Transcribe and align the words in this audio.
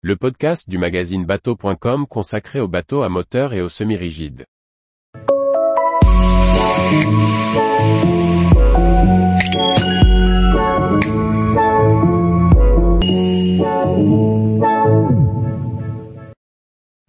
le 0.00 0.14
podcast 0.14 0.70
du 0.70 0.78
magazine 0.78 1.26
bateau.com 1.26 2.06
consacré 2.06 2.60
aux 2.60 2.68
bateaux 2.68 3.02
à 3.02 3.08
moteur 3.08 3.52
et 3.52 3.60
aux 3.60 3.68
semi-rigides. 3.68 4.46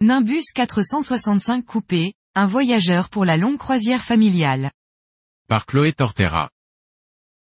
Nimbus 0.00 0.42
465 0.52 1.64
coupé, 1.64 2.14
un 2.34 2.46
voyageur 2.46 3.08
pour 3.08 3.24
la 3.24 3.36
longue 3.36 3.58
croisière 3.58 4.02
familiale. 4.02 4.72
Par 5.46 5.66
Chloé 5.66 5.92
Tortera. 5.92 6.50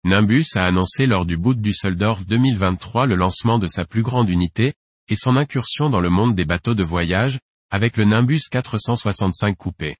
Nimbus 0.04 0.46
a 0.54 0.68
annoncé 0.68 1.08
lors 1.08 1.26
du 1.26 1.38
boot 1.38 1.58
du 1.58 1.72
Düsseldorf 1.72 2.24
2023 2.28 3.08
le 3.08 3.16
lancement 3.16 3.58
de 3.58 3.66
sa 3.66 3.84
plus 3.84 4.04
grande 4.04 4.30
unité, 4.30 4.74
et 5.10 5.16
son 5.16 5.36
incursion 5.36 5.90
dans 5.90 6.02
le 6.02 6.10
monde 6.10 6.36
des 6.36 6.46
bateaux 6.46 6.76
de 6.76 6.84
voyage, 6.84 7.40
avec 7.72 7.98
le 7.98 8.06
Nimbus 8.06 8.42
465 8.50 9.58
coupé. 9.58 9.96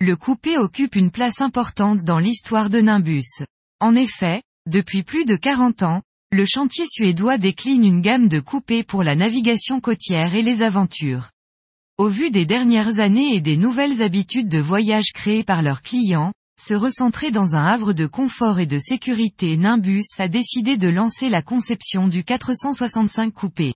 Le 0.00 0.16
coupé 0.16 0.56
occupe 0.58 0.96
une 0.96 1.10
place 1.10 1.40
importante 1.40 2.04
dans 2.04 2.18
l'histoire 2.18 2.70
de 2.70 2.80
Nimbus. 2.80 3.44
En 3.80 3.94
effet, 3.94 4.42
depuis 4.66 5.02
plus 5.02 5.24
de 5.24 5.36
40 5.36 5.82
ans, 5.82 6.02
le 6.32 6.46
chantier 6.46 6.84
suédois 6.88 7.38
décline 7.38 7.84
une 7.84 8.00
gamme 8.00 8.28
de 8.28 8.40
coupés 8.40 8.84
pour 8.84 9.02
la 9.02 9.16
navigation 9.16 9.80
côtière 9.80 10.34
et 10.34 10.42
les 10.42 10.62
aventures. 10.62 11.30
Au 11.98 12.08
vu 12.08 12.30
des 12.30 12.46
dernières 12.46 12.98
années 12.98 13.34
et 13.34 13.40
des 13.40 13.56
nouvelles 13.56 14.00
habitudes 14.00 14.48
de 14.48 14.58
voyage 14.58 15.12
créées 15.12 15.44
par 15.44 15.60
leurs 15.60 15.82
clients, 15.82 16.32
se 16.58 16.74
recentrer 16.74 17.30
dans 17.30 17.54
un 17.54 17.64
havre 17.64 17.92
de 17.92 18.06
confort 18.06 18.60
et 18.60 18.66
de 18.66 18.78
sécurité 18.78 19.56
Nimbus 19.56 20.04
a 20.18 20.28
décidé 20.28 20.76
de 20.76 20.88
lancer 20.88 21.28
la 21.28 21.42
conception 21.42 22.06
du 22.06 22.22
465 22.22 23.32
coupé. 23.32 23.74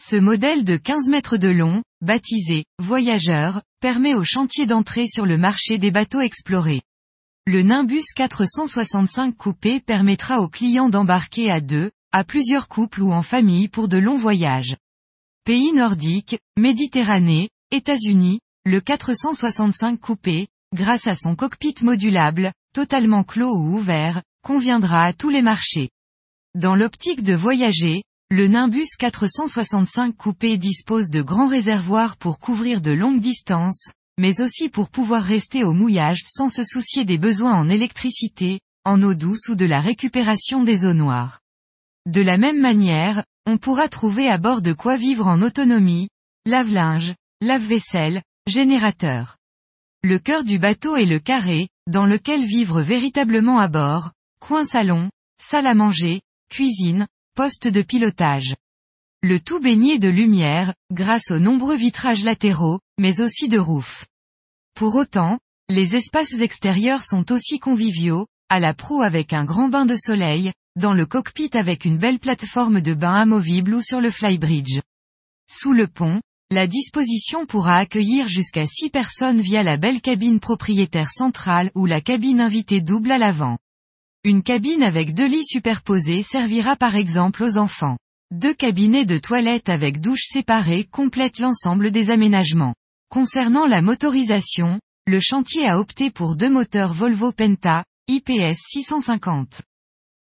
Ce 0.00 0.14
modèle 0.14 0.62
de 0.62 0.76
15 0.76 1.08
mètres 1.08 1.38
de 1.38 1.48
long, 1.48 1.82
baptisé 2.02 2.64
«Voyageur», 2.78 3.62
permet 3.80 4.14
au 4.14 4.22
chantier 4.22 4.64
d'entrer 4.64 5.08
sur 5.08 5.26
le 5.26 5.36
marché 5.36 5.78
des 5.78 5.90
bateaux 5.90 6.20
explorés. 6.20 6.82
Le 7.46 7.62
Nimbus 7.62 8.04
465 8.14 9.36
coupé 9.36 9.80
permettra 9.80 10.40
aux 10.40 10.48
clients 10.48 10.88
d'embarquer 10.88 11.50
à 11.50 11.60
deux, 11.60 11.90
à 12.12 12.22
plusieurs 12.22 12.68
couples 12.68 13.02
ou 13.02 13.12
en 13.12 13.22
famille 13.22 13.66
pour 13.66 13.88
de 13.88 13.98
longs 13.98 14.16
voyages. 14.16 14.76
Pays 15.44 15.72
nordiques, 15.72 16.38
Méditerranée, 16.56 17.50
États-Unis, 17.72 18.38
le 18.64 18.80
465 18.80 19.98
coupé, 19.98 20.46
grâce 20.76 21.08
à 21.08 21.16
son 21.16 21.34
cockpit 21.34 21.74
modulable, 21.82 22.52
totalement 22.72 23.24
clos 23.24 23.52
ou 23.52 23.76
ouvert, 23.76 24.22
conviendra 24.42 25.06
à 25.06 25.12
tous 25.12 25.30
les 25.30 25.42
marchés. 25.42 25.90
Dans 26.54 26.76
l'optique 26.76 27.24
de 27.24 27.34
voyager, 27.34 28.04
le 28.30 28.46
Nimbus 28.46 28.88
465 28.98 30.14
coupé 30.14 30.58
dispose 30.58 31.08
de 31.08 31.22
grands 31.22 31.48
réservoirs 31.48 32.18
pour 32.18 32.38
couvrir 32.38 32.82
de 32.82 32.92
longues 32.92 33.20
distances, 33.20 33.92
mais 34.18 34.42
aussi 34.42 34.68
pour 34.68 34.90
pouvoir 34.90 35.22
rester 35.22 35.64
au 35.64 35.72
mouillage 35.72 36.24
sans 36.26 36.50
se 36.50 36.62
soucier 36.62 37.06
des 37.06 37.16
besoins 37.16 37.54
en 37.54 37.70
électricité, 37.70 38.60
en 38.84 39.02
eau 39.02 39.14
douce 39.14 39.48
ou 39.48 39.54
de 39.54 39.64
la 39.64 39.80
récupération 39.80 40.62
des 40.62 40.84
eaux 40.84 40.92
noires. 40.92 41.40
De 42.04 42.20
la 42.20 42.36
même 42.36 42.60
manière, 42.60 43.24
on 43.46 43.56
pourra 43.56 43.88
trouver 43.88 44.28
à 44.28 44.36
bord 44.36 44.60
de 44.60 44.74
quoi 44.74 44.96
vivre 44.96 45.26
en 45.26 45.40
autonomie, 45.40 46.10
lave-linge, 46.44 47.14
lave-vaisselle, 47.40 48.22
générateur. 48.46 49.38
Le 50.02 50.18
cœur 50.18 50.44
du 50.44 50.58
bateau 50.58 50.96
est 50.96 51.06
le 51.06 51.18
carré, 51.18 51.68
dans 51.86 52.04
lequel 52.04 52.44
vivre 52.44 52.82
véritablement 52.82 53.58
à 53.58 53.68
bord, 53.68 54.12
coin 54.38 54.66
salon, 54.66 55.08
salle 55.42 55.66
à 55.66 55.74
manger, 55.74 56.20
cuisine, 56.50 57.06
poste 57.38 57.68
de 57.68 57.82
pilotage. 57.82 58.56
Le 59.22 59.38
tout 59.38 59.60
baigné 59.60 60.00
de 60.00 60.08
lumière, 60.08 60.74
grâce 60.90 61.30
aux 61.30 61.38
nombreux 61.38 61.76
vitrages 61.76 62.24
latéraux, 62.24 62.80
mais 62.98 63.20
aussi 63.20 63.46
de 63.46 63.60
roof. 63.60 64.06
Pour 64.74 64.96
autant, 64.96 65.38
les 65.68 65.94
espaces 65.94 66.40
extérieurs 66.40 67.04
sont 67.04 67.30
aussi 67.30 67.60
conviviaux, 67.60 68.26
à 68.48 68.58
la 68.58 68.74
proue 68.74 69.02
avec 69.02 69.32
un 69.32 69.44
grand 69.44 69.68
bain 69.68 69.86
de 69.86 69.94
soleil, 69.94 70.52
dans 70.74 70.92
le 70.92 71.06
cockpit 71.06 71.50
avec 71.52 71.84
une 71.84 71.96
belle 71.96 72.18
plateforme 72.18 72.80
de 72.80 72.94
bain 72.94 73.14
amovible 73.14 73.74
ou 73.74 73.82
sur 73.82 74.00
le 74.00 74.10
flybridge. 74.10 74.80
Sous 75.48 75.72
le 75.72 75.86
pont, 75.86 76.20
la 76.50 76.66
disposition 76.66 77.46
pourra 77.46 77.76
accueillir 77.76 78.26
jusqu'à 78.26 78.66
6 78.66 78.90
personnes 78.90 79.40
via 79.40 79.62
la 79.62 79.76
belle 79.76 80.00
cabine 80.00 80.40
propriétaire 80.40 81.10
centrale 81.12 81.70
ou 81.76 81.86
la 81.86 82.00
cabine 82.00 82.40
invitée 82.40 82.80
double 82.80 83.12
à 83.12 83.18
l'avant. 83.18 83.58
Une 84.24 84.42
cabine 84.42 84.82
avec 84.82 85.14
deux 85.14 85.28
lits 85.28 85.46
superposés 85.46 86.24
servira 86.24 86.74
par 86.74 86.96
exemple 86.96 87.44
aux 87.44 87.56
enfants. 87.56 87.96
Deux 88.32 88.52
cabinets 88.52 89.04
de 89.04 89.16
toilettes 89.16 89.68
avec 89.68 90.00
douche 90.00 90.24
séparée 90.24 90.88
complètent 90.90 91.38
l'ensemble 91.38 91.92
des 91.92 92.10
aménagements. 92.10 92.74
Concernant 93.10 93.64
la 93.64 93.80
motorisation, 93.80 94.80
le 95.06 95.20
chantier 95.20 95.68
a 95.68 95.78
opté 95.78 96.10
pour 96.10 96.34
deux 96.34 96.50
moteurs 96.50 96.94
Volvo 96.94 97.30
Penta, 97.30 97.84
IPS 98.08 98.56
650. 98.56 99.62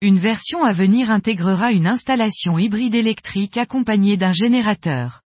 Une 0.02 0.18
version 0.18 0.62
à 0.62 0.72
venir 0.72 1.10
intégrera 1.10 1.72
une 1.72 1.88
installation 1.88 2.60
hybride 2.60 2.94
électrique 2.94 3.56
accompagnée 3.56 4.16
d'un 4.16 4.32
générateur. 4.32 5.20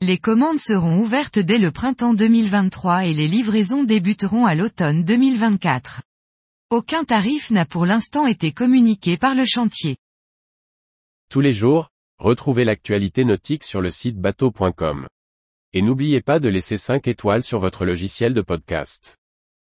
Les 0.00 0.18
commandes 0.18 0.58
seront 0.58 0.98
ouvertes 0.98 1.38
dès 1.38 1.58
le 1.58 1.70
printemps 1.70 2.14
2023 2.14 3.06
et 3.06 3.14
les 3.14 3.28
livraisons 3.28 3.84
débuteront 3.84 4.44
à 4.44 4.56
l'automne 4.56 5.04
2024. 5.04 6.02
Aucun 6.72 7.04
tarif 7.04 7.50
n'a 7.50 7.66
pour 7.66 7.84
l'instant 7.84 8.26
été 8.26 8.52
communiqué 8.52 9.18
par 9.18 9.34
le 9.34 9.44
chantier. 9.44 9.98
Tous 11.28 11.42
les 11.42 11.52
jours, 11.52 11.90
retrouvez 12.16 12.64
l'actualité 12.64 13.26
nautique 13.26 13.62
sur 13.62 13.82
le 13.82 13.90
site 13.90 14.18
bateau.com. 14.18 15.06
Et 15.74 15.82
n'oubliez 15.82 16.22
pas 16.22 16.40
de 16.40 16.48
laisser 16.48 16.78
5 16.78 17.08
étoiles 17.08 17.42
sur 17.42 17.58
votre 17.58 17.84
logiciel 17.84 18.32
de 18.32 18.40
podcast. 18.40 19.18